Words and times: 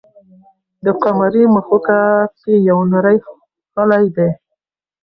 د 0.85 0.85
قمرۍ 1.03 1.43
مښوکه 1.53 1.99
کې 2.39 2.53
یو 2.69 2.79
نری 2.91 3.17
خلی 3.73 4.05
دی. 4.15 4.29